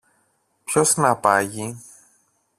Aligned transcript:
Ποιος 0.65 0.97
να 0.97 1.15
πάγει; 1.15 1.77